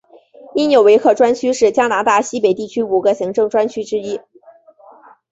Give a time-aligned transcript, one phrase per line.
[0.55, 4.19] 因纽维克专区是加拿大西北地区五个行政专区之一。